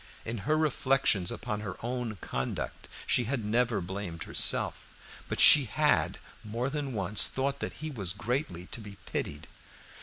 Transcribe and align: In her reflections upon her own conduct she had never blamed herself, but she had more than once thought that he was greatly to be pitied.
In 0.25 0.39
her 0.49 0.57
reflections 0.57 1.29
upon 1.29 1.59
her 1.59 1.77
own 1.83 2.15
conduct 2.21 2.87
she 3.05 3.25
had 3.25 3.45
never 3.45 3.79
blamed 3.81 4.23
herself, 4.23 4.87
but 5.29 5.39
she 5.39 5.65
had 5.65 6.17
more 6.43 6.71
than 6.71 6.93
once 6.93 7.27
thought 7.27 7.59
that 7.59 7.73
he 7.85 7.91
was 7.91 8.11
greatly 8.11 8.65
to 8.71 8.81
be 8.81 8.95
pitied. 9.05 9.45